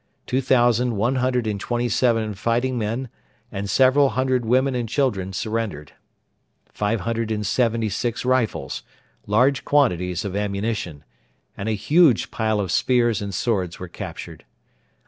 [0.25, 3.07] Two thousand one hundred and twenty seven fighting men
[3.51, 5.91] and several hundred women and children surrendered.
[6.73, 8.81] Five hundred and seventy six rifles,
[9.27, 11.03] large quantities of ammunition,
[11.55, 14.43] and a huge pile of spears and swords were captured.